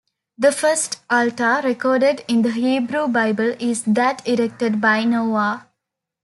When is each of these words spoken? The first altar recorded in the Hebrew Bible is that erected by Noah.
The 0.35 0.51
first 0.51 0.99
altar 1.11 1.61
recorded 1.63 2.25
in 2.27 2.41
the 2.41 2.49
Hebrew 2.49 3.07
Bible 3.07 3.53
is 3.59 3.83
that 3.83 4.27
erected 4.27 4.81
by 4.81 5.03
Noah. 5.03 5.67